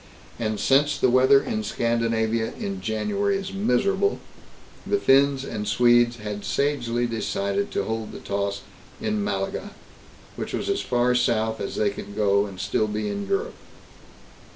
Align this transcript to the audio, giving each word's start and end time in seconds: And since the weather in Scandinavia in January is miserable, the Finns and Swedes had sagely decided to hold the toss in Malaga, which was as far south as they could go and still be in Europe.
And 0.39 0.59
since 0.59 0.97
the 0.97 1.11
weather 1.11 1.43
in 1.43 1.63
Scandinavia 1.63 2.53
in 2.57 2.81
January 2.81 3.37
is 3.37 3.53
miserable, 3.53 4.19
the 4.83 4.97
Finns 4.97 5.43
and 5.45 5.67
Swedes 5.67 6.15
had 6.15 6.43
sagely 6.43 7.05
decided 7.05 7.69
to 7.69 7.83
hold 7.83 8.11
the 8.11 8.17
toss 8.19 8.61
in 8.99 9.23
Malaga, 9.23 9.75
which 10.37 10.53
was 10.53 10.69
as 10.69 10.81
far 10.81 11.13
south 11.13 11.61
as 11.61 11.75
they 11.75 11.91
could 11.91 12.15
go 12.15 12.47
and 12.47 12.59
still 12.59 12.87
be 12.87 13.09
in 13.09 13.27
Europe. 13.27 13.53